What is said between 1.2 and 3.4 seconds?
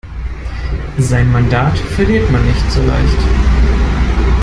Mandat verliert man nicht so leicht.